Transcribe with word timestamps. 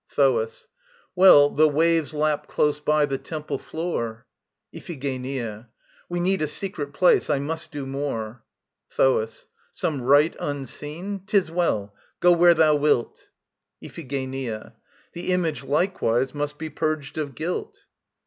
THOAS. 0.15 0.67
Well, 1.15 1.51
the 1.51 1.69
waves 1.69 2.11
lap 2.11 2.47
close 2.47 2.79
by 2.79 3.05
the 3.05 3.19
temple 3.19 3.59
floor. 3.59 4.25
IPHIGENIA. 4.73 5.67
We 6.09 6.19
need 6.19 6.41
a 6.41 6.47
secret 6.47 6.91
place. 6.91 7.29
I 7.29 7.37
must 7.37 7.69
do 7.71 7.85
more. 7.85 8.43
THOAS. 8.97 9.45
Some 9.71 10.01
rite 10.01 10.35
unseen? 10.39 11.21
'Tis 11.27 11.51
well. 11.51 11.93
Go 12.19 12.31
where 12.31 12.55
thou 12.55 12.73
wilt. 12.77 13.27
IPHIGENIA. 13.79 14.73
The 15.13 15.31
Image 15.33 15.63
likewise 15.63 16.33
must 16.33 16.57
be 16.57 16.71
purged 16.71 17.19
of 17.19 17.35
guilt. 17.35 17.85